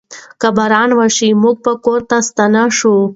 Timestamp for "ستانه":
2.29-2.63